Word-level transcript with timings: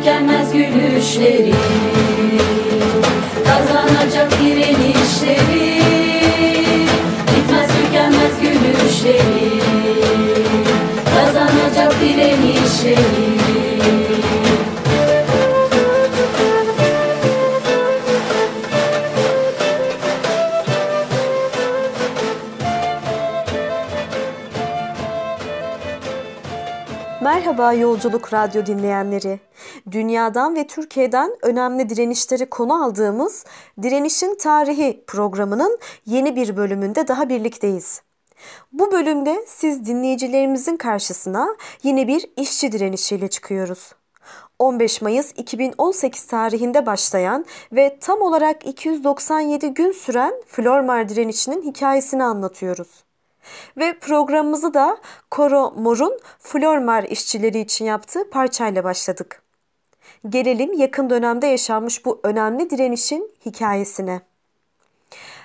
tükenmez 0.00 0.52
gülüşleri 0.52 1.52
Kazanacak 3.44 4.32
direnişleri 4.40 5.82
Bitmez 7.26 7.68
tükenmez 7.68 8.40
gülüşleri 8.40 9.60
Kazanacak 11.14 12.00
direnişleri 12.00 13.40
Merhaba 27.20 27.72
Yolculuk 27.72 28.32
Radyo 28.32 28.66
dinleyenleri. 28.66 29.40
Dünyadan 29.90 30.56
ve 30.56 30.66
Türkiye'den 30.66 31.36
önemli 31.42 31.88
direnişleri 31.88 32.50
konu 32.50 32.84
aldığımız 32.84 33.44
Direnişin 33.82 34.34
Tarihi 34.34 35.04
programının 35.06 35.78
yeni 36.06 36.36
bir 36.36 36.56
bölümünde 36.56 37.08
daha 37.08 37.28
birlikteyiz. 37.28 38.02
Bu 38.72 38.92
bölümde 38.92 39.44
siz 39.46 39.86
dinleyicilerimizin 39.86 40.76
karşısına 40.76 41.56
yine 41.82 42.08
bir 42.08 42.30
işçi 42.36 42.72
direnişiyle 42.72 43.28
çıkıyoruz. 43.28 43.92
15 44.58 45.02
Mayıs 45.02 45.32
2018 45.36 46.26
tarihinde 46.26 46.86
başlayan 46.86 47.44
ve 47.72 47.98
tam 48.00 48.22
olarak 48.22 48.66
297 48.66 49.74
gün 49.74 49.92
süren 49.92 50.34
Flormar 50.46 51.08
direnişinin 51.08 51.62
hikayesini 51.62 52.24
anlatıyoruz. 52.24 53.04
Ve 53.76 53.98
programımızı 53.98 54.74
da 54.74 54.98
Koro 55.30 55.72
Mor'un 55.76 56.20
Flormar 56.38 57.04
işçileri 57.04 57.58
için 57.58 57.84
yaptığı 57.84 58.30
parçayla 58.30 58.84
başladık. 58.84 59.39
Gelelim 60.28 60.72
yakın 60.72 61.10
dönemde 61.10 61.46
yaşanmış 61.46 62.04
bu 62.04 62.20
önemli 62.22 62.70
direnişin 62.70 63.30
hikayesine. 63.46 64.20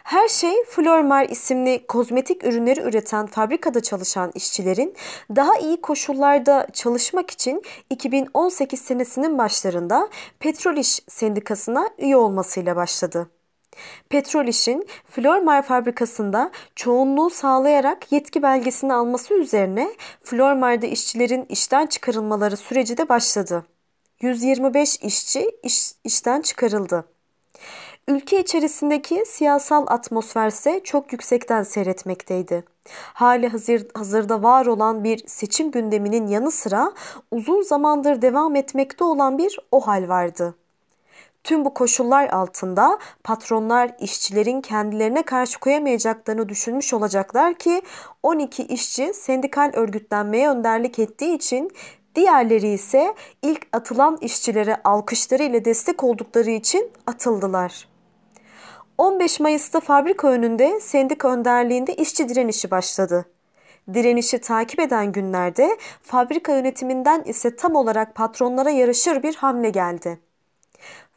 Her 0.04 0.28
şey 0.28 0.64
Flormar 0.66 1.30
isimli 1.30 1.88
kozmetik 1.88 2.44
ürünleri 2.44 2.81
üreten 2.81 3.26
fabrikada 3.26 3.81
çalışan 3.81 4.31
işçilerin 4.36 4.96
daha 5.36 5.58
iyi 5.58 5.81
koşullarda 5.81 6.68
çalışmak 6.73 7.31
için 7.31 7.64
2018 7.90 8.81
senesinin 8.81 9.38
başlarında 9.38 10.09
Petrol 10.40 10.78
İş 10.78 11.00
Sendikası'na 11.08 11.90
üye 11.98 12.18
olmasıyla 12.18 12.76
başladı. 12.76 13.30
Petrol 14.09 14.48
İş'in 14.48 14.88
Flormar 15.12 15.62
fabrikasında 15.62 16.52
çoğunluğu 16.76 17.30
sağlayarak 17.30 18.12
yetki 18.12 18.44
belgesini 18.44 18.94
alması 18.94 19.34
üzerine 19.34 19.90
Flormar'da 20.23 20.86
işçilerin 20.86 21.46
işten 21.50 21.86
çıkarılmaları 21.86 22.58
süreci 22.58 22.98
de 22.98 23.09
başladı. 23.09 23.66
125 24.21 24.97
işçi 24.97 25.52
iş, 25.63 25.91
işten 26.03 26.41
çıkarıldı. 26.41 27.06
Ülke 28.07 28.40
içerisindeki 28.40 29.23
siyasal 29.25 29.85
atmosfer 29.88 30.47
ise 30.47 30.81
çok 30.84 31.12
yüksekten 31.12 31.63
seyretmekteydi. 31.63 32.63
Hali 33.13 33.47
hazır, 33.47 33.88
hazırda 33.94 34.44
var 34.44 34.66
olan 34.66 35.03
bir 35.03 35.28
seçim 35.28 35.72
gündeminin 35.72 36.28
yanı 36.28 36.51
sıra 36.51 36.91
uzun 37.31 37.62
zamandır 37.62 38.22
devam 38.22 38.56
etmekte 38.56 39.03
olan 39.03 39.38
bir 39.38 39.59
o 39.72 39.88
hal 39.88 40.09
vardı. 40.09 40.56
Tüm 41.44 41.66
bu 41.66 41.73
koşullar 41.73 42.29
altında 42.29 43.00
patronlar 43.23 43.91
işçilerin 44.00 44.61
kendilerine 44.61 45.23
karşı 45.23 45.59
koyamayacaklarını 45.59 46.50
düşünmüş 46.50 46.94
olacaklar 46.94 47.53
ki 47.53 47.81
12 48.23 48.63
işçi 48.63 49.13
sendikal 49.13 49.72
örgütlenmeye 49.73 50.50
önderlik 50.50 51.00
ettiği 51.00 51.35
için 51.35 51.72
diğerleri 52.16 52.68
ise 52.68 53.16
ilk 53.42 53.68
atılan 53.74 54.18
işçilere 54.22 54.78
alkışları 54.84 55.44
ile 55.44 55.66
destek 55.66 56.03
oldukları 56.03 56.50
için 56.50 56.92
atıldılar. 57.08 57.88
15 58.98 59.40
Mayıs'ta 59.40 59.80
fabrika 59.80 60.28
önünde 60.28 60.80
sendika 60.80 61.34
önderliğinde 61.34 61.96
işçi 61.96 62.30
direnişi 62.30 62.72
başladı. 62.72 63.26
Direnişi 63.94 64.38
takip 64.40 64.80
eden 64.80 65.12
günlerde 65.12 65.78
fabrika 66.02 66.52
yönetiminden 66.52 67.24
ise 67.24 67.56
tam 67.56 67.76
olarak 67.76 68.16
patronlara 68.16 68.70
yaraşır 68.70 69.24
bir 69.24 69.36
hamle 69.36 69.70
geldi. 69.70 70.20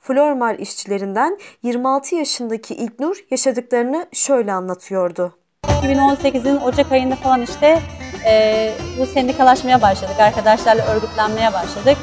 Flormar 0.01 0.55
işçilerinden 0.55 1.39
26 1.63 2.15
yaşındaki 2.15 2.75
İlknur 2.75 3.25
yaşadıklarını 3.31 4.07
şöyle 4.13 4.53
anlatıyordu. 4.53 5.39
2018'in 5.65 6.57
Ocak 6.57 6.93
ayında 6.93 7.17
falan 7.17 7.43
işte 7.43 7.79
e, 8.27 8.73
bu 8.99 9.07
sendikalaşmaya 9.07 9.83
başladık. 9.83 10.21
Arkadaşlarla 10.21 10.85
örgütlenmeye 10.85 11.53
başladık. 11.53 11.97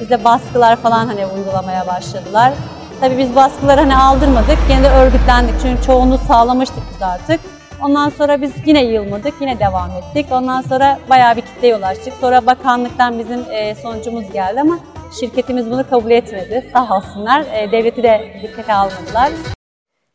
Bizde 0.00 0.24
baskılar 0.24 0.76
falan 0.76 1.06
hani 1.06 1.26
uygulamaya 1.26 1.86
başladılar. 1.86 2.52
Tabii 3.00 3.18
biz 3.18 3.36
baskıları 3.36 3.80
hani 3.80 3.96
aldırmadık. 3.96 4.58
Yine 4.70 4.82
de 4.82 4.90
örgütlendik. 4.90 5.54
Çünkü 5.62 5.82
çoğunluğu 5.82 6.18
sağlamıştık 6.18 6.82
biz 6.94 7.02
artık. 7.02 7.40
Ondan 7.82 8.08
sonra 8.08 8.42
biz 8.42 8.52
yine 8.66 8.84
yılmadık, 8.84 9.34
yine 9.40 9.58
devam 9.58 9.90
ettik. 9.90 10.26
Ondan 10.32 10.62
sonra 10.62 10.98
bayağı 11.10 11.36
bir 11.36 11.40
kitleye 11.40 11.76
ulaştık. 11.76 12.14
Sonra 12.20 12.46
bakanlıktan 12.46 13.18
bizim 13.18 13.40
e, 13.50 13.74
sonucumuz 13.74 14.32
geldi 14.32 14.60
ama 14.60 14.78
şirketimiz 15.20 15.70
bunu 15.70 15.90
kabul 15.90 16.10
etmedi. 16.10 16.70
Sağ 16.72 16.96
olsunlar. 16.96 17.44
E, 17.52 17.72
devleti 17.72 18.02
de 18.02 18.40
dikkate 18.42 18.74
almadılar. 18.74 19.30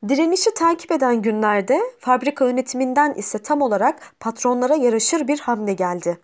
Direnişi 0.03 0.53
takip 0.53 0.91
eden 0.91 1.21
günlerde 1.21 1.81
fabrika 1.99 2.45
yönetiminden 2.45 3.13
ise 3.13 3.39
tam 3.39 3.61
olarak 3.61 4.13
patronlara 4.19 4.75
yaraşır 4.75 5.27
bir 5.27 5.39
hamle 5.39 5.73
geldi. 5.73 6.17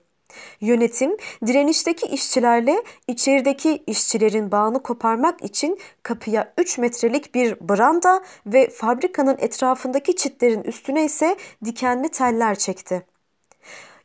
Yönetim 0.61 1.17
direnişteki 1.47 2.05
işçilerle 2.05 2.83
içerideki 3.07 3.83
işçilerin 3.87 4.51
bağını 4.51 4.83
koparmak 4.83 5.43
için 5.43 5.79
kapıya 6.03 6.53
3 6.57 6.77
metrelik 6.77 7.35
bir 7.35 7.69
branda 7.69 8.23
ve 8.45 8.69
fabrikanın 8.69 9.37
etrafındaki 9.39 10.15
çitlerin 10.15 10.63
üstüne 10.63 11.05
ise 11.05 11.35
dikenli 11.65 12.09
teller 12.09 12.55
çekti. 12.55 13.05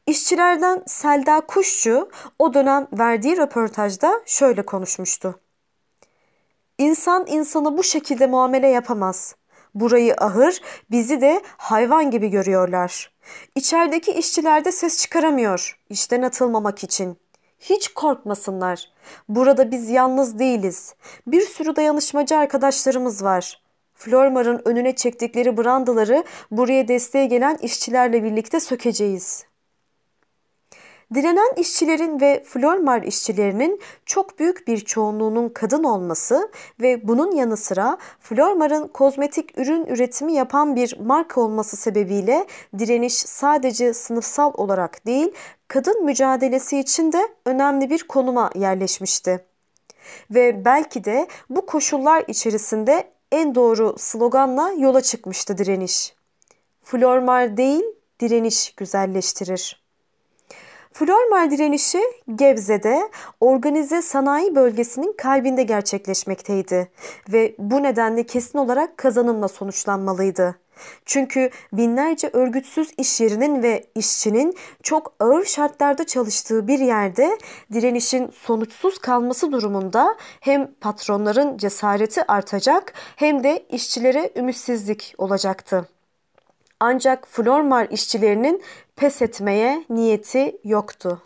İşçilerden 0.07 0.83
Selda 0.87 1.41
Kuşçu 1.41 2.09
o 2.39 2.55
dönem 2.55 2.87
verdiği 2.93 3.37
röportajda 3.37 4.23
şöyle 4.27 4.63
konuşmuştu. 4.63 5.41
İnsan 6.79 7.27
insana 7.27 7.79
bu 7.79 7.83
şekilde 7.83 8.27
muamele 8.27 8.69
yapamaz. 8.69 9.38
Burayı 9.81 10.15
ahır, 10.19 10.61
bizi 10.91 11.21
de 11.21 11.43
hayvan 11.57 12.11
gibi 12.11 12.29
görüyorlar. 12.29 13.13
İçerideki 13.55 14.13
işçiler 14.13 14.65
de 14.65 14.73
ses 14.73 15.03
çıkaramıyor 15.03 15.81
işten 15.91 16.23
atılmamak 16.23 16.85
için. 16.85 17.19
Hiç 17.61 17.89
korkmasınlar. 17.89 18.91
Burada 19.29 19.71
biz 19.71 19.91
yalnız 19.91 20.39
değiliz. 20.39 20.95
Bir 21.27 21.41
sürü 21.41 21.77
dayanışmacı 21.77 22.37
arkadaşlarımız 22.37 23.25
var. 23.25 23.63
Flormar'ın 23.95 24.63
önüne 24.65 24.97
çektikleri 24.97 25.57
brandaları 25.57 26.25
buraya 26.51 26.89
desteğe 26.89 27.27
gelen 27.27 27.57
işçilerle 27.57 28.23
birlikte 28.23 28.61
sökeceğiz.'' 28.61 29.48
Direnen 31.15 31.53
işçilerin 31.57 32.21
ve 32.21 32.43
Flormar 32.47 33.03
işçilerinin 33.03 33.81
çok 34.07 34.39
büyük 34.39 34.69
bir 34.69 34.81
çoğunluğunun 34.81 35.49
kadın 35.49 35.85
olması 35.85 36.51
ve 36.81 37.09
bunun 37.09 37.33
yanı 37.33 37.57
sıra 37.57 37.99
Flormar'ın 38.21 38.89
kozmetik 38.89 39.59
ürün 39.59 39.87
üretimi 39.87 40.33
yapan 40.33 40.77
bir 40.77 40.99
marka 41.01 41.41
olması 41.41 41.77
sebebiyle 41.77 42.47
direniş 42.79 43.15
sadece 43.15 43.95
sınıfsal 43.95 44.53
olarak 44.55 45.07
değil, 45.07 45.33
kadın 45.69 46.05
mücadelesi 46.05 46.79
için 46.79 47.13
de 47.13 47.29
önemli 47.45 47.91
bir 47.91 48.03
konuma 48.03 48.51
yerleşmişti. 48.55 49.45
Ve 50.31 50.65
belki 50.65 51.05
de 51.05 51.29
bu 51.51 51.67
koşullar 51.67 52.25
içerisinde 52.29 53.11
en 53.33 53.55
doğru 53.55 53.95
sloganla 53.99 54.73
yola 54.73 55.01
çıkmıştı 55.01 55.59
direniş. 55.59 56.15
Flormar 56.83 57.57
değil, 57.57 57.85
direniş 58.21 58.75
güzelleştirir. 58.75 59.88
Flormar 60.99 61.51
direnişi 61.51 62.01
Gebze'de 62.35 63.11
organize 63.41 64.03
sanayi 64.03 64.55
bölgesinin 64.55 65.13
kalbinde 65.13 65.63
gerçekleşmekteydi 65.63 66.91
ve 67.33 67.55
bu 67.59 67.83
nedenle 67.83 68.27
kesin 68.27 68.59
olarak 68.59 68.97
kazanımla 68.97 69.49
sonuçlanmalıydı. 69.49 70.59
Çünkü 71.05 71.51
binlerce 71.73 72.31
örgütsüz 72.33 72.93
iş 72.97 73.21
yerinin 73.21 73.63
ve 73.63 73.87
işçinin 73.95 74.57
çok 74.83 75.15
ağır 75.21 75.45
şartlarda 75.45 76.07
çalıştığı 76.07 76.69
bir 76.69 76.79
yerde 76.79 77.39
direnişin 77.73 78.31
sonuçsuz 78.31 78.99
kalması 78.99 79.53
durumunda 79.53 80.17
hem 80.41 80.75
patronların 80.81 81.57
cesareti 81.59 82.33
artacak 82.33 82.93
hem 83.17 83.45
de 83.45 83.67
işçilere 83.71 84.31
ümitsizlik 84.37 85.15
olacaktı. 85.19 85.89
Ancak 86.81 87.29
Flormar 87.29 87.87
işçilerinin 87.91 88.63
pes 89.01 89.23
etmeye 89.23 89.85
niyeti 89.91 90.57
yoktu. 90.65 91.19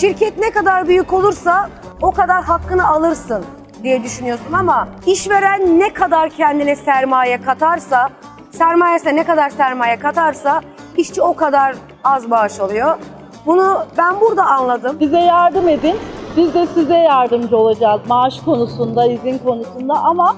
Şirket 0.00 0.38
ne 0.38 0.50
kadar 0.50 0.88
büyük 0.88 1.12
olursa 1.12 1.70
o 2.02 2.10
kadar 2.10 2.44
hakkını 2.44 2.88
alırsın 2.88 3.44
diye 3.82 4.02
düşünüyorsun 4.02 4.52
ama 4.52 4.88
işveren 5.06 5.78
ne 5.78 5.92
kadar 5.92 6.30
kendine 6.30 6.76
sermaye 6.76 7.40
katarsa, 7.40 8.08
sermayesine 8.50 9.16
ne 9.16 9.24
kadar 9.24 9.50
sermaye 9.50 9.98
katarsa 9.98 10.60
işçi 10.96 11.22
o 11.22 11.36
kadar 11.36 11.76
az 12.04 12.30
bağış 12.30 12.60
alıyor. 12.60 12.98
Bunu 13.46 13.86
ben 13.98 14.20
burada 14.20 14.46
anladım. 14.46 14.96
Bize 15.00 15.18
yardım 15.18 15.68
edin. 15.68 15.96
Biz 16.36 16.54
de 16.54 16.66
size 16.74 16.96
yardımcı 16.96 17.56
olacağız 17.56 18.00
maaş 18.08 18.40
konusunda, 18.40 19.06
izin 19.06 19.38
konusunda 19.38 19.94
ama 19.94 20.36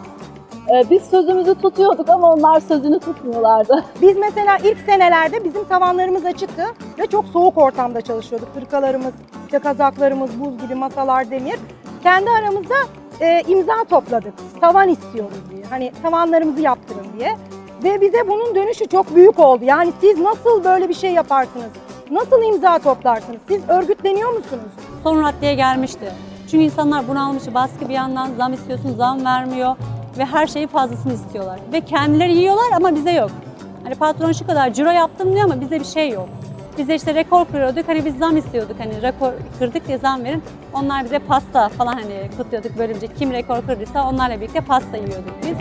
biz 0.90 1.02
sözümüzü 1.02 1.54
tutuyorduk 1.54 2.08
ama 2.08 2.32
onlar 2.32 2.60
sözünü 2.60 2.98
tutmuyorlardı. 2.98 3.84
Biz 4.02 4.16
mesela 4.16 4.56
ilk 4.64 4.78
senelerde 4.78 5.44
bizim 5.44 5.64
tavanlarımız 5.64 6.24
açıktı 6.24 6.62
ve 6.98 7.06
çok 7.06 7.24
soğuk 7.24 7.58
ortamda 7.58 8.00
çalışıyorduk. 8.00 8.48
Hırkalarımız, 8.54 9.14
işte 9.46 9.58
kazaklarımız, 9.58 10.30
buz 10.40 10.58
gibi 10.62 10.74
masalar 10.74 11.30
demir. 11.30 11.56
Kendi 12.02 12.30
aramızda 12.30 12.74
e, 13.20 13.42
imza 13.46 13.84
topladık. 13.90 14.34
Tavan 14.60 14.88
istiyoruz 14.88 15.38
diye. 15.50 15.64
Hani 15.70 15.92
tavanlarımızı 16.02 16.60
yaptırın 16.60 17.06
diye. 17.18 17.36
Ve 17.84 18.00
bize 18.00 18.28
bunun 18.28 18.54
dönüşü 18.54 18.86
çok 18.88 19.14
büyük 19.14 19.38
oldu. 19.38 19.64
Yani 19.64 19.92
siz 20.00 20.18
nasıl 20.18 20.64
böyle 20.64 20.88
bir 20.88 20.94
şey 20.94 21.12
yaparsınız? 21.12 21.70
Nasıl 22.10 22.42
imza 22.42 22.78
toplarsınız? 22.78 23.40
Siz 23.48 23.68
örgütleniyor 23.68 24.30
musunuz? 24.30 24.72
Son 25.02 25.22
raddeye 25.22 25.54
gelmişti. 25.54 26.12
Çünkü 26.50 26.64
insanlar 26.64 27.08
bunalmış, 27.08 27.54
baskı 27.54 27.88
bir 27.88 27.94
yandan 27.94 28.30
zam 28.38 28.52
istiyorsun, 28.52 28.94
zam 28.96 29.24
vermiyor 29.24 29.76
ve 30.20 30.24
her 30.24 30.46
şeyi 30.46 30.66
fazlasını 30.66 31.12
istiyorlar. 31.12 31.60
Ve 31.72 31.80
kendileri 31.80 32.36
yiyorlar 32.36 32.72
ama 32.76 32.94
bize 32.94 33.12
yok. 33.12 33.30
Hani 33.84 33.94
patron 33.94 34.32
şu 34.32 34.46
kadar 34.46 34.72
ciro 34.72 34.90
yaptım 34.90 35.34
diyor 35.34 35.44
ama 35.44 35.60
bize 35.60 35.80
bir 35.80 35.84
şey 35.84 36.10
yok. 36.10 36.28
Bize 36.78 36.94
işte 36.94 37.14
rekor 37.14 37.44
kırıyorduk, 37.44 37.88
hani 37.88 38.04
biz 38.04 38.18
zam 38.18 38.36
istiyorduk, 38.36 38.76
hani 38.78 39.02
rekor 39.02 39.32
kırdık 39.58 39.86
diye 39.86 39.98
zam 39.98 40.24
verin. 40.24 40.42
Onlar 40.72 41.04
bize 41.04 41.18
pasta 41.18 41.68
falan 41.68 41.92
hani 41.92 42.30
kutluyorduk 42.36 42.72
böylece. 42.78 43.06
Kim 43.06 43.32
rekor 43.32 43.66
kırdıysa 43.66 44.08
onlarla 44.08 44.40
birlikte 44.40 44.60
pasta 44.60 44.96
yiyorduk 44.96 45.34
biz. 45.42 45.56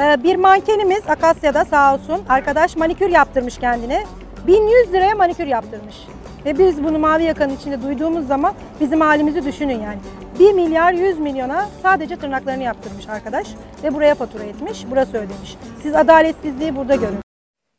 Ee, 0.00 0.22
bir 0.22 0.36
mankenimiz 0.36 1.02
Akasya'da 1.08 1.64
sağ 1.64 1.94
olsun 1.94 2.22
arkadaş 2.28 2.76
manikür 2.76 3.08
yaptırmış 3.08 3.58
kendine. 3.58 4.04
1100 4.46 4.92
liraya 4.92 5.14
manikür 5.14 5.46
yaptırmış. 5.46 5.96
Ve 6.44 6.58
biz 6.58 6.84
bunu 6.84 6.98
mavi 6.98 7.24
yakanın 7.24 7.56
içinde 7.56 7.82
duyduğumuz 7.82 8.26
zaman 8.26 8.54
bizim 8.80 9.00
halimizi 9.00 9.44
düşünün 9.44 9.80
yani. 9.80 9.98
1 10.38 10.52
milyar 10.52 10.92
100 10.92 11.18
milyona 11.18 11.68
sadece 11.82 12.16
tırnaklarını 12.16 12.62
yaptırmış 12.62 13.08
arkadaş 13.08 13.48
ve 13.82 13.94
buraya 13.94 14.14
fatura 14.14 14.44
etmiş, 14.44 14.84
burası 14.90 15.16
ödemiş. 15.16 15.56
Siz 15.82 15.94
adaletsizliği 15.94 16.76
burada 16.76 16.94
görün. 16.94 17.18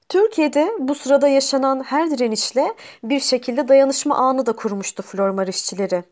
Türkiye'de 0.09 0.71
bu 0.79 0.95
sırada 0.95 1.27
yaşanan 1.27 1.83
her 1.83 2.11
direnişle 2.11 2.73
bir 3.03 3.19
şekilde 3.19 3.67
dayanışma 3.67 4.17
ağını 4.17 4.45
da 4.45 4.51
kurmuştu 4.51 5.03
Flormar 5.03 5.47
işçileri. 5.47 6.03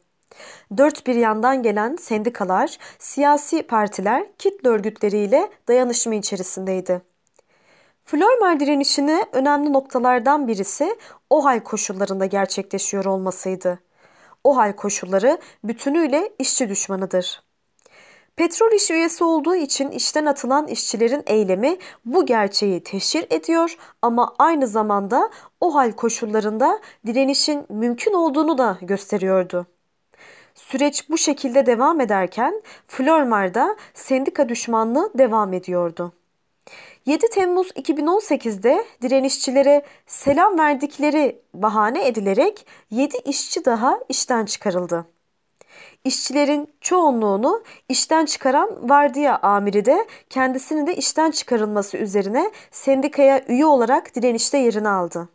Dört 0.78 1.08
bir 1.08 1.16
yandan 1.16 1.64
gelen 1.64 1.96
sendikalar, 1.96 2.78
siyasi 3.00 3.64
partiler, 3.64 4.26
kitle 4.38 4.70
örgütleriyle 4.70 5.50
dayanışma 5.68 6.16
içerisindeydi. 6.16 7.02
Flormar 8.08 8.60
direnişine 8.60 9.26
önemli 9.32 9.74
noktalardan 9.74 10.48
birisi 10.48 10.98
OHAL 11.30 11.60
koşullarında 11.60 12.26
gerçekleşiyor 12.26 13.06
olmasıydı. 13.06 13.80
OHAL 14.44 14.74
koşulları 14.74 15.38
bütünüyle 15.64 16.34
işçi 16.40 16.70
düşmanıdır. 16.70 17.44
Petrol 18.36 18.72
iş 18.72 18.92
üyesi 18.92 19.24
olduğu 19.24 19.56
için 19.56 19.92
işten 19.92 20.26
atılan 20.26 20.68
işçilerin 20.68 21.24
eylemi 21.26 21.78
bu 22.06 22.26
gerçeği 22.26 22.84
teşhir 22.84 23.28
ediyor 23.30 23.78
ama 24.02 24.36
aynı 24.40 24.68
zamanda 24.68 25.30
OHAL 25.62 25.92
koşullarında 25.92 26.80
direnişin 27.06 27.66
mümkün 27.70 28.14
olduğunu 28.14 28.58
da 28.58 28.78
gösteriyordu. 28.82 29.68
Süreç 30.56 31.10
bu 31.10 31.18
şekilde 31.18 31.66
devam 31.66 32.02
ederken 32.02 32.62
Flormar'da 32.88 33.76
sendika 33.94 34.50
düşmanlığı 34.50 35.12
devam 35.18 35.54
ediyordu. 35.54 36.14
7 37.08 37.30
Temmuz 37.30 37.68
2018'de 37.72 38.86
direnişçilere 39.02 39.82
selam 40.08 40.60
verdikleri 40.60 41.42
bahane 41.54 42.08
edilerek 42.08 42.68
7 42.92 43.18
işçi 43.18 43.66
daha 43.66 44.00
işten 44.10 44.46
çıkarıldı. 44.46 45.06
İşçilerin 46.04 46.74
çoğunluğunu 46.82 47.64
işten 47.90 48.26
çıkaran 48.26 48.90
vardiya 48.90 49.40
amiri 49.40 49.86
de 49.86 50.08
kendisini 50.30 50.88
de 50.88 50.96
işten 50.96 51.32
çıkarılması 51.32 51.98
üzerine 51.98 52.52
sendikaya 52.72 53.42
üye 53.48 53.66
olarak 53.66 54.16
direnişte 54.16 54.58
yerini 54.58 54.90
aldı. 54.90 55.30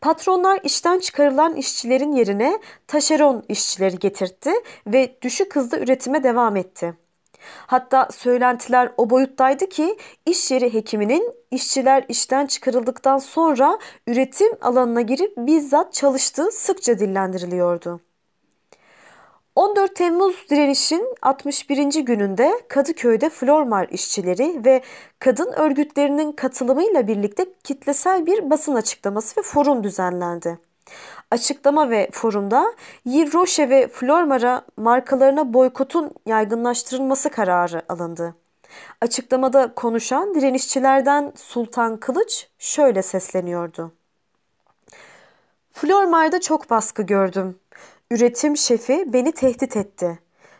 Patronlar 0.00 0.60
işten 0.64 0.98
çıkarılan 0.98 1.56
işçilerin 1.56 2.12
yerine 2.12 2.58
taşeron 2.86 3.44
işçileri 3.48 3.98
getirtti 3.98 4.50
ve 4.86 5.16
düşük 5.22 5.56
hızda 5.56 5.78
üretime 5.78 6.22
devam 6.22 6.56
etti. 6.56 7.01
Hatta 7.66 8.08
söylentiler 8.10 8.92
o 8.96 9.10
boyuttaydı 9.10 9.68
ki 9.68 9.96
iş 10.26 10.50
yeri 10.50 10.74
hekiminin 10.74 11.32
işçiler 11.50 12.04
işten 12.08 12.46
çıkarıldıktan 12.46 13.18
sonra 13.18 13.78
üretim 14.06 14.52
alanına 14.60 15.00
girip 15.00 15.36
bizzat 15.36 15.92
çalıştığı 15.92 16.50
sıkça 16.50 16.98
dillendiriliyordu. 16.98 18.00
14 19.56 19.96
Temmuz 19.96 20.46
direnişin 20.50 21.14
61. 21.22 22.04
gününde 22.04 22.52
Kadıköy'de 22.68 23.30
Flormar 23.30 23.88
işçileri 23.88 24.64
ve 24.64 24.82
kadın 25.18 25.52
örgütlerinin 25.52 26.32
katılımıyla 26.32 27.06
birlikte 27.06 27.46
kitlesel 27.64 28.26
bir 28.26 28.50
basın 28.50 28.74
açıklaması 28.74 29.40
ve 29.40 29.42
forum 29.42 29.84
düzenlendi. 29.84 30.58
Açıklama 31.32 31.90
ve 31.90 32.08
forumda 32.12 32.74
Yves 33.04 33.34
Roche 33.34 33.70
ve 33.70 33.88
Flormar'a 33.88 34.62
markalarına 34.76 35.54
boykotun 35.54 36.10
yaygınlaştırılması 36.26 37.30
kararı 37.30 37.82
alındı. 37.88 38.34
Açıklamada 39.00 39.74
konuşan 39.74 40.34
direnişçilerden 40.34 41.32
Sultan 41.36 41.96
Kılıç 41.96 42.48
şöyle 42.58 43.02
sesleniyordu. 43.02 43.92
Flormar'da 45.72 46.40
çok 46.40 46.70
baskı 46.70 47.02
gördüm. 47.02 47.58
Üretim 48.10 48.56
şefi 48.56 49.12
beni 49.12 49.32
tehdit 49.32 49.76
etti. 49.76 50.18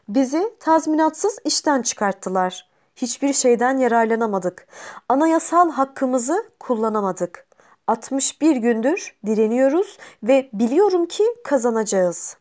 Bizi 0.09 0.53
tazminatsız 0.61 1.39
işten 1.45 1.83
çıkarttılar. 1.83 2.71
Hiçbir 2.97 3.33
şeyden 3.33 3.77
yararlanamadık. 3.79 4.67
Anayasal 5.09 5.71
hakkımızı 5.71 6.47
kullanamadık. 6.61 7.47
61 7.93 8.57
gündür 8.57 9.15
direniyoruz 9.27 9.99
ve 10.23 10.51
biliyorum 10.53 11.07
ki 11.07 11.25
kazanacağız. 11.45 12.37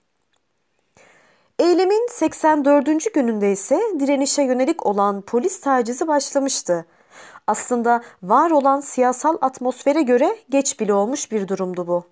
Eylemin 1.59 2.07
84. 2.11 3.13
gününde 3.13 3.51
ise 3.51 3.81
direnişe 3.99 4.43
yönelik 4.43 4.85
olan 4.85 5.21
polis 5.21 5.61
tacizi 5.61 6.07
başlamıştı. 6.07 6.85
Aslında 7.47 8.01
var 8.23 8.51
olan 8.51 8.79
siyasal 8.79 9.37
atmosfere 9.41 10.01
göre 10.01 10.37
geç 10.49 10.79
bile 10.79 10.93
olmuş 10.93 11.31
bir 11.31 11.47
durumdu 11.47 11.87
bu. 11.87 12.03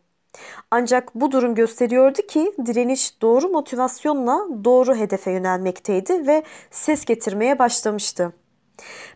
Ancak 0.71 1.15
bu 1.15 1.31
durum 1.31 1.55
gösteriyordu 1.55 2.21
ki 2.21 2.53
direniş 2.65 3.21
doğru 3.21 3.49
motivasyonla 3.49 4.47
doğru 4.63 4.95
hedefe 4.95 5.31
yönelmekteydi 5.31 6.27
ve 6.27 6.43
ses 6.71 7.05
getirmeye 7.05 7.59
başlamıştı. 7.59 8.33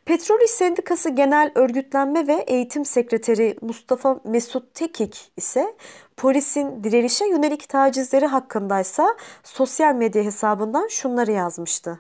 Petrol 0.05 0.41
İş 0.41 0.51
Sendikası 0.51 1.10
Genel 1.10 1.51
Örgütlenme 1.55 2.27
ve 2.27 2.34
Eğitim 2.34 2.86
Sekreteri 2.86 3.58
Mustafa 3.62 4.20
Mesut 4.24 4.74
Tekik 4.74 5.32
ise 5.38 5.75
polisin 6.17 6.84
direnişe 6.84 7.25
yönelik 7.25 7.70
tacizleri 7.70 8.25
hakkındaysa 8.25 9.15
sosyal 9.43 9.96
medya 9.96 10.24
hesabından 10.24 10.88
şunları 10.88 11.32
yazmıştı. 11.32 12.00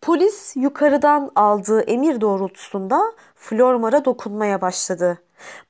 Polis 0.00 0.56
yukarıdan 0.56 1.30
aldığı 1.34 1.80
emir 1.80 2.20
doğrultusunda 2.20 3.12
Flormar'a 3.34 4.04
dokunmaya 4.04 4.60
başladı. 4.60 5.18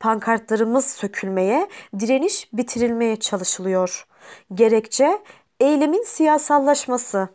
Pankartlarımız 0.00 0.87
sökülmeye, 0.87 1.69
direniş 2.00 2.53
bitirilmeye 2.53 3.17
çalışılıyor. 3.17 4.07
Gerekçe 4.55 5.23
eylemin 5.61 6.03
siyasallaşması. 6.03 7.29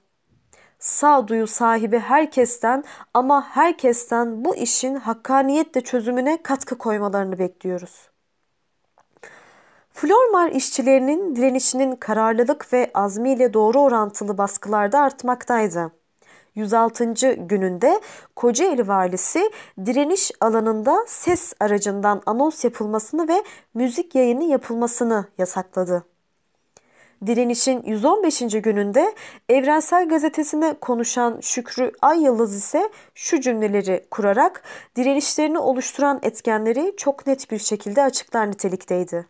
Sağduyu 0.84 1.48
sahibi 1.48 2.00
herkesten 2.00 2.84
ama 3.14 3.48
herkesten 3.48 4.46
bu 4.46 4.56
işin 4.56 4.96
hakkaniyetle 4.96 5.82
çözümüne 5.82 6.44
katkı 6.44 6.78
koymalarını 6.78 7.40
bekliyoruz. 7.40 8.10
Flormar 9.94 10.52
işçilerinin 10.52 11.36
direnişinin 11.36 11.96
kararlılık 11.96 12.74
ve 12.74 12.92
azmiyle 12.94 13.54
doğru 13.54 13.80
orantılı 13.80 14.38
baskılarda 14.38 15.00
artmaktaydı. 15.00 15.92
106. 16.56 17.06
gününde 17.36 18.02
Kocaeli 18.36 18.88
valisi 18.88 19.52
direniş 19.86 20.32
alanında 20.42 21.06
ses 21.08 21.54
aracından 21.60 22.22
anons 22.26 22.64
yapılmasını 22.64 23.28
ve 23.28 23.44
müzik 23.74 24.16
yayını 24.16 24.44
yapılmasını 24.44 25.26
yasakladı. 25.38 26.13
Direnişin 27.28 27.84
115. 27.86 28.40
gününde 28.40 29.16
Evrensel 29.50 30.10
Gazetesi'ne 30.10 30.74
konuşan 30.82 31.40
Şükrü 31.42 31.92
Ay 32.02 32.24
Yıldız 32.24 32.56
ise 32.56 32.90
şu 33.16 33.42
cümleleri 33.42 34.06
kurarak 34.12 34.64
direnişlerini 34.96 35.58
oluşturan 35.58 36.20
etkenleri 36.24 36.94
çok 36.98 37.28
net 37.28 37.52
bir 37.52 37.60
şekilde 37.60 38.04
açıklar 38.04 38.52
nitelikteydi. 38.52 39.28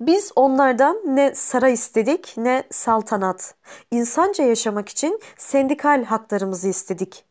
Biz 0.00 0.32
onlardan 0.36 0.96
ne 1.06 1.34
saray 1.34 1.72
istedik 1.72 2.34
ne 2.36 2.62
saltanat. 2.70 3.54
İnsanca 3.90 4.44
yaşamak 4.44 4.88
için 4.88 5.20
sendikal 5.36 6.04
haklarımızı 6.04 6.68
istedik. 6.68 7.24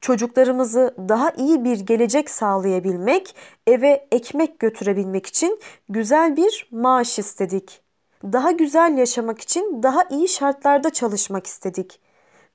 Çocuklarımızı 0.00 0.94
daha 1.08 1.30
iyi 1.30 1.64
bir 1.64 1.80
gelecek 1.80 2.30
sağlayabilmek, 2.30 3.36
eve 3.66 4.06
ekmek 4.12 4.58
götürebilmek 4.58 5.26
için 5.26 5.60
güzel 5.88 6.36
bir 6.36 6.68
maaş 6.70 7.18
istedik. 7.18 7.87
Daha 8.22 8.50
güzel 8.50 8.98
yaşamak 8.98 9.40
için 9.40 9.82
daha 9.82 10.02
iyi 10.10 10.28
şartlarda 10.28 10.90
çalışmak 10.90 11.46
istedik. 11.46 12.00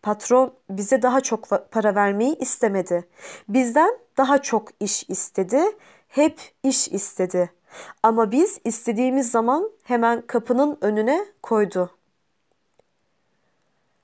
Patron 0.02 0.54
bize 0.70 1.02
daha 1.02 1.22
çok 1.22 1.72
para 1.72 1.96
vermeyi 1.96 2.36
istemedi. 2.38 3.08
Bizden 3.50 3.98
daha 4.18 4.42
çok 4.42 4.70
iş 4.80 5.10
istedi. 5.10 5.62
Hep 6.08 6.40
iş 6.64 6.88
istedi. 6.88 7.52
Ama 8.04 8.32
biz 8.32 8.60
istediğimiz 8.64 9.32
zaman 9.32 9.72
hemen 9.84 10.22
kapının 10.22 10.78
önüne 10.82 11.26
koydu. 11.44 11.90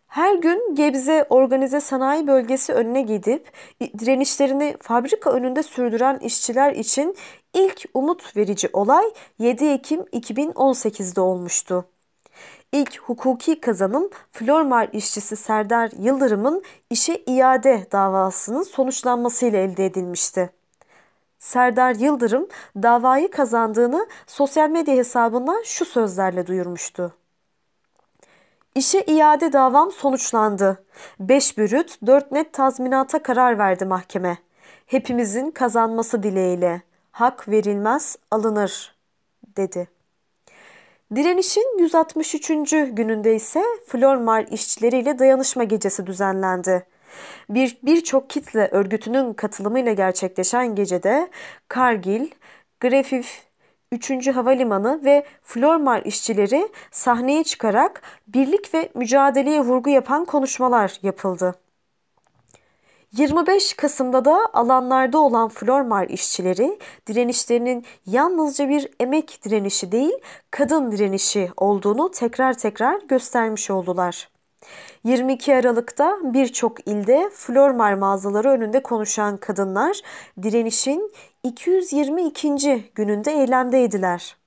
Her 0.09 0.35
gün 0.35 0.75
Gebze 0.75 1.25
Organize 1.29 1.79
Sanayi 1.79 2.27
Bölgesi 2.27 2.73
önüne 2.73 3.01
gidip 3.01 3.51
direnişlerini 3.99 4.75
fabrika 4.81 5.31
önünde 5.31 5.63
sürdüren 5.63 6.19
işçiler 6.19 6.71
için 6.71 7.15
ilk 7.53 7.85
umut 7.93 8.37
verici 8.37 8.69
olay 8.73 9.05
7 9.39 9.65
Ekim 9.65 10.01
2018'de 10.01 11.21
olmuştu. 11.21 11.85
İlk 12.71 12.99
hukuki 12.99 13.61
kazanım 13.61 14.09
Flormar 14.31 14.89
işçisi 14.93 15.35
Serdar 15.35 15.91
Yıldırım'ın 15.99 16.63
işe 16.89 17.15
iade 17.15 17.87
davasının 17.91 18.63
sonuçlanmasıyla 18.63 19.59
elde 19.59 19.85
edilmişti. 19.85 20.49
Serdar 21.39 21.95
Yıldırım 21.95 22.47
davayı 22.75 23.31
kazandığını 23.31 24.07
sosyal 24.27 24.69
medya 24.69 24.95
hesabından 24.95 25.63
şu 25.65 25.85
sözlerle 25.85 26.47
duyurmuştu. 26.47 27.18
İşe 28.75 29.01
iade 29.01 29.53
davam 29.53 29.91
sonuçlandı. 29.91 30.83
5 31.19 31.57
bürüt 31.57 31.97
4 32.05 32.31
net 32.31 32.53
tazminata 32.53 33.23
karar 33.23 33.57
verdi 33.57 33.85
mahkeme. 33.85 34.37
Hepimizin 34.85 35.51
kazanması 35.51 36.23
dileğiyle. 36.23 36.81
Hak 37.11 37.49
verilmez 37.49 38.17
alınır 38.31 38.95
dedi. 39.57 39.87
Direnişin 41.15 41.79
163. 41.79 42.69
gününde 42.69 43.35
ise 43.35 43.63
Flormar 43.87 44.45
işçileriyle 44.51 45.19
dayanışma 45.19 45.63
gecesi 45.63 46.07
düzenlendi. 46.07 46.85
Bir 47.49 47.77
birçok 47.83 48.29
kitle 48.29 48.67
örgütünün 48.71 49.33
katılımıyla 49.33 49.93
gerçekleşen 49.93 50.75
gecede 50.75 51.29
Kargil, 51.67 52.27
Grefif 52.79 53.48
3. 53.91 54.27
Havalimanı 54.27 55.01
ve 55.05 55.25
Flormar 55.43 56.01
işçileri 56.05 56.69
sahneye 56.91 57.43
çıkarak 57.43 58.01
birlik 58.27 58.73
ve 58.73 58.89
mücadeleye 58.95 59.61
vurgu 59.61 59.89
yapan 59.89 60.25
konuşmalar 60.25 60.99
yapıldı. 61.03 61.55
25 63.17 63.73
Kasım'da 63.73 64.25
da 64.25 64.39
alanlarda 64.53 65.19
olan 65.19 65.49
Flormar 65.49 66.07
işçileri 66.07 66.79
direnişlerinin 67.07 67.85
yalnızca 68.05 68.69
bir 68.69 68.87
emek 68.99 69.39
direnişi 69.45 69.91
değil, 69.91 70.13
kadın 70.51 70.91
direnişi 70.91 71.49
olduğunu 71.57 72.11
tekrar 72.11 72.53
tekrar 72.53 73.01
göstermiş 73.01 73.71
oldular. 73.71 74.29
22 75.03 75.55
Aralık'ta 75.55 76.17
birçok 76.23 76.87
ilde 76.87 77.29
Flormar 77.33 77.93
mağazaları 77.93 78.49
önünde 78.49 78.83
konuşan 78.83 79.37
kadınlar 79.37 80.01
direnişin 80.41 81.11
222. 81.43 82.91
gününde 82.95 83.31
eylemdeydiler. 83.31 84.37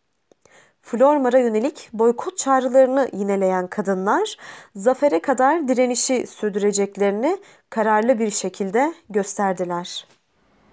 Flormar'a 0.83 1.39
yönelik 1.39 1.89
boykot 1.93 2.39
çağrılarını 2.39 3.09
yineleyen 3.13 3.67
kadınlar 3.67 4.37
zafere 4.77 5.21
kadar 5.23 5.69
direnişi 5.69 6.27
sürdüreceklerini 6.27 7.39
kararlı 7.71 8.19
bir 8.19 8.31
şekilde 8.31 8.95
gösterdiler. 9.11 10.07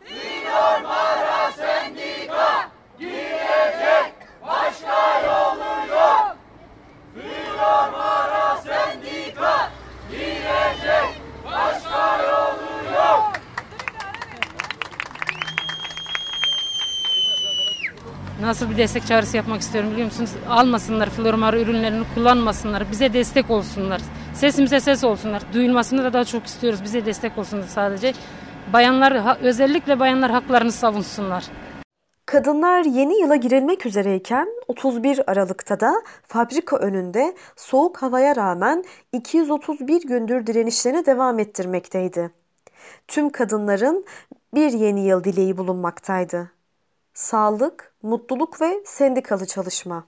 Flormar'a 0.06 1.52
sendika 1.52 2.70
girecek 3.00 4.14
başka 4.48 5.22
yolu 5.26 5.90
yok. 5.90 6.38
Flormar'a 7.14 8.58
sendika 8.58 9.72
girecek 10.12 11.22
başka 11.46 12.24
yolu 12.24 12.94
yok. 12.96 13.34
Nasıl 18.60 18.72
bir 18.72 18.78
destek 18.78 19.08
çağrısı 19.08 19.38
yapmak 19.38 19.62
istiyorum 19.62 19.92
biliyor 19.92 20.06
musunuz? 20.06 20.30
Almasınlar 20.50 21.10
flormar 21.10 21.54
ürünlerini 21.54 22.04
kullanmasınlar. 22.16 22.92
Bize 22.92 23.14
destek 23.14 23.50
olsunlar. 23.50 24.02
Sesimize 24.34 24.80
ses 24.80 25.04
olsunlar. 25.04 25.44
Duyulmasını 25.54 26.04
da 26.04 26.14
daha 26.14 26.26
çok 26.26 26.46
istiyoruz. 26.46 26.84
Bize 26.84 27.06
destek 27.06 27.38
olsunlar 27.38 27.68
sadece. 27.68 28.14
Bayanlar 28.74 29.38
özellikle 29.42 30.00
bayanlar 30.00 30.32
haklarını 30.32 30.72
savunsunlar. 30.72 31.46
Kadınlar 32.26 32.84
yeni 32.86 33.22
yıla 33.22 33.36
girilmek 33.36 33.86
üzereyken 33.86 34.48
31 34.68 35.32
Aralık'ta 35.32 35.80
da 35.80 35.94
fabrika 36.28 36.78
önünde 36.78 37.36
soğuk 37.56 38.02
havaya 38.02 38.36
rağmen 38.36 38.84
231 39.14 40.08
gündür 40.08 40.48
direnişlerini 40.48 41.06
devam 41.06 41.40
ettirmekteydi. 41.40 42.32
Tüm 43.08 43.30
kadınların 43.30 44.06
bir 44.54 44.72
yeni 44.72 45.06
yıl 45.06 45.24
dileği 45.24 45.58
bulunmaktaydı 45.58 46.52
sağlık, 47.20 47.89
mutluluk 48.04 48.62
ve 48.62 48.82
sendikalı 48.86 49.46
çalışma. 49.46 50.04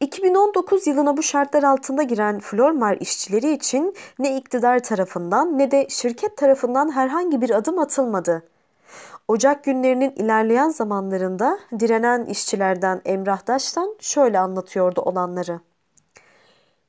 2019 0.00 0.86
yılına 0.86 1.16
bu 1.16 1.22
şartlar 1.22 1.62
altında 1.62 2.02
giren 2.02 2.40
Flormar 2.40 2.96
işçileri 3.00 3.52
için 3.52 3.94
ne 4.18 4.36
iktidar 4.36 4.78
tarafından 4.78 5.58
ne 5.58 5.70
de 5.70 5.86
şirket 5.88 6.36
tarafından 6.36 6.92
herhangi 6.92 7.40
bir 7.40 7.50
adım 7.50 7.78
atılmadı. 7.78 8.42
Ocak 9.28 9.64
günlerinin 9.64 10.10
ilerleyen 10.10 10.68
zamanlarında 10.68 11.58
direnen 11.78 12.24
işçilerden 12.24 13.00
Emrah 13.04 13.46
Daş'tan 13.46 13.96
şöyle 14.00 14.38
anlatıyordu 14.38 15.00
olanları. 15.00 15.60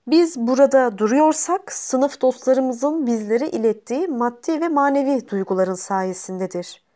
Biz 0.08 0.38
burada 0.38 0.98
duruyorsak 0.98 1.72
sınıf 1.72 2.22
dostlarımızın 2.22 3.08
bizlere 3.08 3.50
ilettiği 3.50 4.08
maddi 4.08 4.62
ve 4.62 4.68
manevi 4.68 5.30
duyguların 5.30 5.76
sayesindedir.'' 5.76 6.87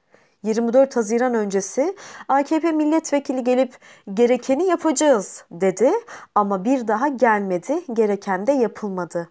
24 0.43 0.95
Haziran 0.95 1.33
öncesi 1.33 1.95
AKP 2.27 2.71
milletvekili 2.71 3.43
gelip 3.43 3.77
gerekeni 4.13 4.67
yapacağız 4.67 5.45
dedi 5.51 5.91
ama 6.36 6.65
bir 6.65 6.88
daha 6.88 7.07
gelmedi, 7.07 7.81
gereken 7.93 8.48
de 8.48 8.51
yapılmadı. 8.51 9.29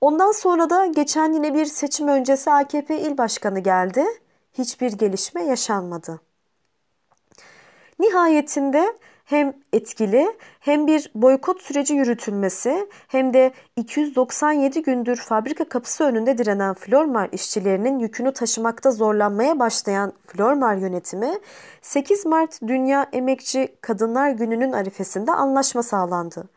Ondan 0.00 0.32
sonra 0.32 0.70
da 0.70 0.86
geçen 0.86 1.32
yine 1.32 1.54
bir 1.54 1.66
seçim 1.66 2.08
öncesi 2.08 2.50
AKP 2.50 3.00
il 3.00 3.18
başkanı 3.18 3.60
geldi. 3.60 4.04
Hiçbir 4.52 4.92
gelişme 4.92 5.44
yaşanmadı. 5.44 6.20
Nihayetinde 7.98 8.98
hem 9.24 9.52
etkili 9.72 10.36
hem 10.60 10.86
bir 10.86 11.10
boykot 11.14 11.62
süreci 11.62 11.94
yürütülmesi 11.94 12.88
hem 13.08 13.34
de 13.34 13.52
297 13.76 14.82
gündür 14.82 15.16
fabrika 15.16 15.64
kapısı 15.64 16.04
önünde 16.04 16.38
direnen 16.38 16.74
Flormar 16.74 17.28
işçilerinin 17.32 17.98
yükünü 17.98 18.32
taşımakta 18.32 18.90
zorlanmaya 18.90 19.58
başlayan 19.58 20.12
Flormar 20.26 20.76
yönetimi 20.76 21.38
8 21.82 22.26
Mart 22.26 22.62
Dünya 22.66 23.06
Emekçi 23.12 23.68
Kadınlar 23.80 24.30
Günü'nün 24.30 24.72
arifesinde 24.72 25.32
anlaşma 25.32 25.82
sağlandı. 25.82 26.48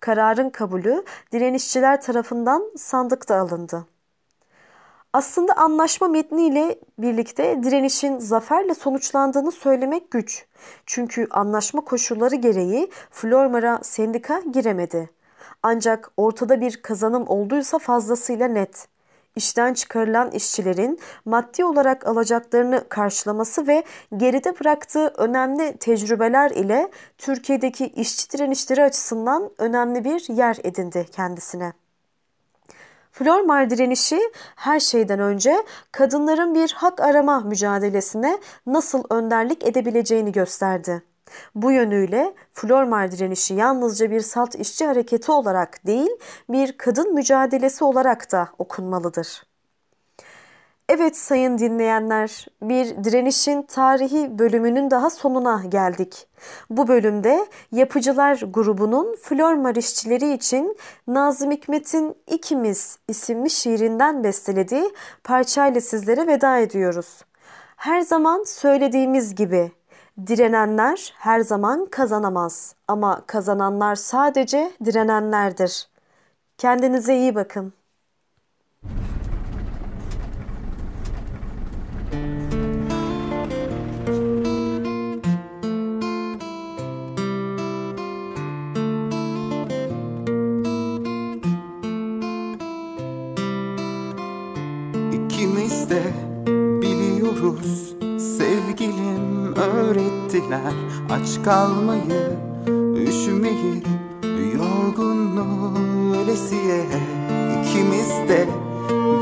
Kararın 0.00 0.50
kabulü 0.50 1.04
direnişçiler 1.32 2.02
tarafından 2.02 2.70
sandıkta 2.76 3.36
alındı. 3.36 3.91
Aslında 5.12 5.52
anlaşma 5.52 6.08
metniyle 6.08 6.78
birlikte 6.98 7.62
direnişin 7.62 8.18
zaferle 8.18 8.74
sonuçlandığını 8.74 9.52
söylemek 9.52 10.10
güç. 10.10 10.46
Çünkü 10.86 11.26
anlaşma 11.30 11.80
koşulları 11.80 12.34
gereği 12.34 12.90
Flormar'a 13.10 13.78
sendika 13.82 14.40
giremedi. 14.52 15.10
Ancak 15.62 16.12
ortada 16.16 16.60
bir 16.60 16.82
kazanım 16.82 17.28
olduysa 17.28 17.78
fazlasıyla 17.78 18.48
net. 18.48 18.88
İşten 19.36 19.74
çıkarılan 19.74 20.30
işçilerin 20.30 20.98
maddi 21.24 21.64
olarak 21.64 22.06
alacaklarını 22.06 22.88
karşılaması 22.88 23.66
ve 23.66 23.84
geride 24.16 24.60
bıraktığı 24.60 25.06
önemli 25.06 25.76
tecrübeler 25.76 26.50
ile 26.50 26.90
Türkiye'deki 27.18 27.86
işçi 27.86 28.30
direnişleri 28.30 28.82
açısından 28.82 29.50
önemli 29.58 30.04
bir 30.04 30.34
yer 30.34 30.56
edindi 30.64 31.06
kendisine. 31.12 31.81
Flormar 33.12 33.70
direnişi 33.70 34.20
her 34.56 34.80
şeyden 34.80 35.20
önce 35.20 35.64
kadınların 35.92 36.54
bir 36.54 36.72
hak 36.72 37.00
arama 37.00 37.40
mücadelesine 37.40 38.38
nasıl 38.66 39.04
önderlik 39.10 39.66
edebileceğini 39.66 40.32
gösterdi. 40.32 41.02
Bu 41.54 41.72
yönüyle 41.72 42.34
Flormar 42.52 43.12
direnişi 43.12 43.54
yalnızca 43.54 44.10
bir 44.10 44.20
salt 44.20 44.54
işçi 44.54 44.86
hareketi 44.86 45.32
olarak 45.32 45.86
değil, 45.86 46.10
bir 46.48 46.78
kadın 46.78 47.14
mücadelesi 47.14 47.84
olarak 47.84 48.32
da 48.32 48.48
okunmalıdır. 48.58 49.51
Evet 50.94 51.16
sayın 51.16 51.58
dinleyenler, 51.58 52.46
bir 52.62 53.04
direnişin 53.04 53.62
tarihi 53.62 54.38
bölümünün 54.38 54.90
daha 54.90 55.10
sonuna 55.10 55.62
geldik. 55.68 56.26
Bu 56.70 56.88
bölümde 56.88 57.46
Yapıcılar 57.72 58.42
grubunun 58.50 59.16
Flormar 59.22 59.74
işçileri 59.74 60.32
için 60.32 60.76
Nazım 61.06 61.50
Hikmet'in 61.50 62.16
İkimiz 62.26 62.98
isimli 63.08 63.50
şiirinden 63.50 64.24
bestelediği 64.24 64.92
parçayla 65.24 65.80
sizlere 65.80 66.26
veda 66.26 66.58
ediyoruz. 66.58 67.24
Her 67.76 68.00
zaman 68.00 68.44
söylediğimiz 68.46 69.34
gibi 69.34 69.72
direnenler 70.26 71.14
her 71.18 71.40
zaman 71.40 71.86
kazanamaz 71.86 72.74
ama 72.88 73.22
kazananlar 73.26 73.94
sadece 73.94 74.72
direnenlerdir. 74.84 75.88
Kendinize 76.58 77.16
iyi 77.16 77.34
bakın. 77.34 77.81
Öğrettiler 100.52 100.74
aç 101.10 101.44
kalmayı 101.44 102.38
üşümeyi 102.96 103.82
yorgunluğu 104.54 106.16
ölesiye. 106.16 106.84
İkimiz 107.60 108.28
de 108.28 108.48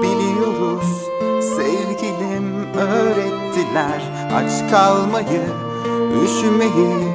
biliyoruz 0.03 1.09
sevgilim 1.57 2.75
öğrettiler. 2.79 4.31
Aç 4.35 4.71
kalmayı 4.71 5.43
üşümeyi 6.25 7.07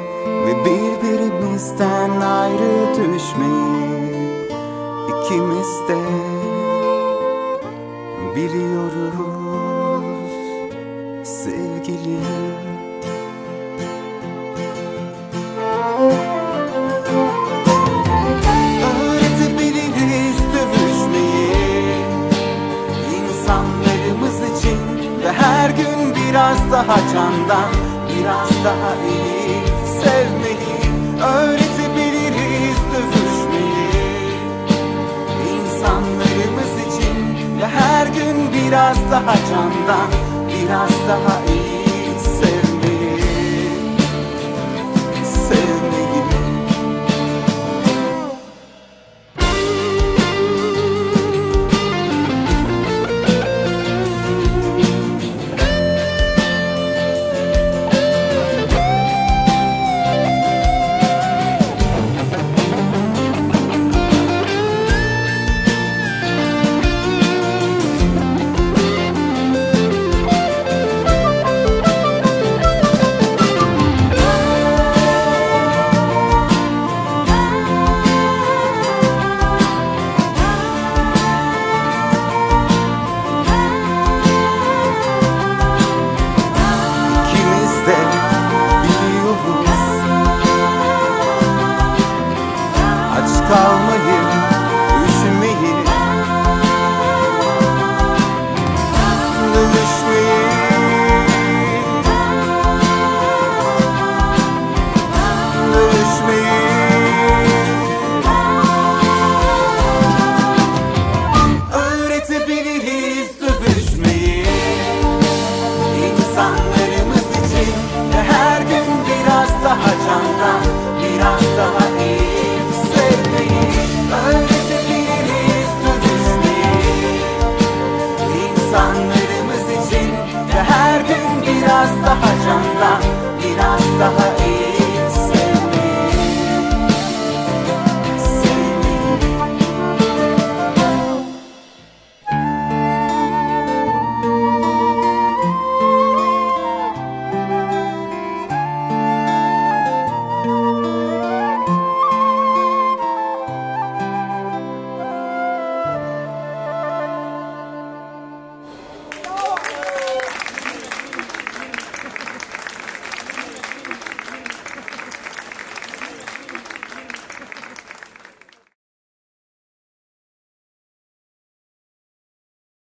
ve 0.46 0.66
birbirimizden 0.66 2.22
ayrı 2.22 2.96
düşmeyi. 2.96 4.36
İkimiz 5.10 5.90
de 5.90 6.00
biliyoruz 8.36 9.35
biraz 26.36 26.72
daha 26.72 26.98
candan 27.14 27.72
biraz 28.10 28.50
daha 28.66 28.92
iyi. 29.08 29.58
Sevmeyi 30.02 30.82
öğretebiliriz 31.24 32.78
dövüşmeyi. 32.94 34.40
İnsanlarımız 35.56 36.74
için 36.88 37.18
ve 37.62 37.68
her 37.68 38.08
gün 38.08 38.54
biraz 38.54 38.98
daha 39.12 39.36
candan 39.36 40.10
biraz 40.48 40.92
daha 41.10 41.54
iyi 41.54 41.75